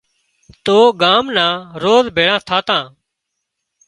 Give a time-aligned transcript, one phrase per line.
[0.65, 2.85] تو ڳان نان روز ڀيۯان ٿاتان